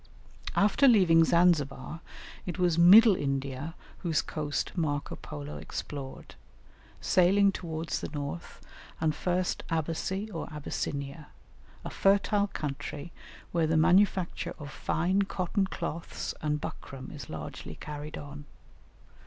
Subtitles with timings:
[0.55, 1.99] After leaving Zanzibar
[2.47, 6.33] it was Middle India whose coast Marco Polo explored,
[6.99, 8.61] sailing towards the north,
[8.99, 11.27] and first Abassy or Abyssinia,
[11.85, 13.11] a fertile country
[13.51, 18.45] where the manufacture of fine cotton cloths and buckram is largely carried on.